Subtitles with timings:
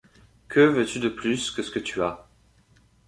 [0.47, 2.25] Que veux-tu de plus que ce que tu as?